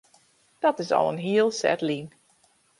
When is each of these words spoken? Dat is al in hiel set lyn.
Dat 0.59 0.79
is 0.79 0.91
al 0.97 1.07
in 1.11 1.17
hiel 1.25 1.49
set 1.61 1.81
lyn. 1.87 2.07